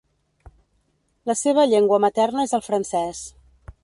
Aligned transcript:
La 1.31 1.35
seva 1.41 1.65
llengua 1.73 1.99
materna 2.07 2.47
és 2.49 2.57
el 2.59 2.65
francès. 2.69 3.21